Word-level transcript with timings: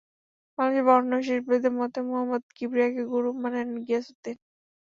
বাংলাদেশের 0.59 0.85
বরেণ্য 0.87 1.13
শিল্পীদের 1.27 1.73
মধ্যে 1.79 1.99
মোহাম্মদ 2.07 2.43
কিবরিয়াকে 2.57 3.01
গুরু 3.11 3.29
মানেন 3.41 3.69
গিয়াস 3.85 4.05
উদ্দীন। 4.11 4.37